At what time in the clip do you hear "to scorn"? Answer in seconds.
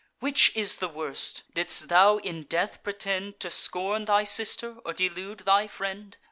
3.41-4.05